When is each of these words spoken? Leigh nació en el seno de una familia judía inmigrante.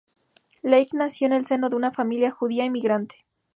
Leigh 0.63 0.89
nació 0.93 1.27
en 1.27 1.33
el 1.33 1.45
seno 1.45 1.69
de 1.69 1.75
una 1.75 1.91
familia 1.91 2.31
judía 2.31 2.65
inmigrante. 2.65 3.23